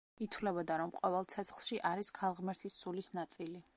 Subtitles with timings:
[0.25, 3.67] ითვლებოდა, რომ ყოველ ცეცხლში არის ქალღმერთის სულის ნაწილი.